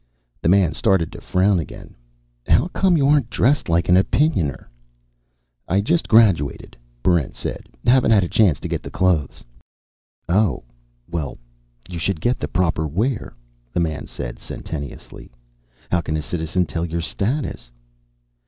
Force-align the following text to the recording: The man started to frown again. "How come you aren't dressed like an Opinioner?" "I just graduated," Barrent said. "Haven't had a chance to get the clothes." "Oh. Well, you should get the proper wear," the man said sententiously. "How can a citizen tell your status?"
The 0.41 0.49
man 0.49 0.73
started 0.73 1.11
to 1.11 1.21
frown 1.21 1.59
again. 1.59 1.93
"How 2.47 2.69
come 2.69 2.97
you 2.97 3.05
aren't 3.07 3.29
dressed 3.29 3.69
like 3.69 3.87
an 3.87 3.95
Opinioner?" 3.95 4.65
"I 5.67 5.79
just 5.79 6.07
graduated," 6.07 6.75
Barrent 7.03 7.35
said. 7.35 7.69
"Haven't 7.85 8.09
had 8.09 8.23
a 8.23 8.27
chance 8.27 8.59
to 8.61 8.67
get 8.67 8.81
the 8.81 8.89
clothes." 8.89 9.43
"Oh. 10.27 10.63
Well, 11.07 11.37
you 11.87 11.99
should 11.99 12.19
get 12.19 12.39
the 12.39 12.47
proper 12.47 12.87
wear," 12.87 13.35
the 13.71 13.79
man 13.79 14.07
said 14.07 14.39
sententiously. 14.39 15.31
"How 15.91 16.01
can 16.01 16.17
a 16.17 16.23
citizen 16.23 16.65
tell 16.65 16.83
your 16.83 17.01
status?" 17.01 17.69